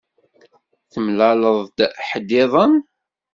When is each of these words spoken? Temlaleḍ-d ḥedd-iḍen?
Temlaleḍ-d 0.91 1.79
ḥedd-iḍen? 2.07 2.73